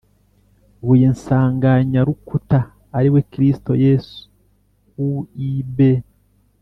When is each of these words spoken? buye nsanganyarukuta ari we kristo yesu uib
buye 0.85 1.07
nsanganyarukuta 1.13 2.59
ari 2.97 3.09
we 3.13 3.21
kristo 3.31 3.71
yesu 3.83 4.19
uib 5.07 5.77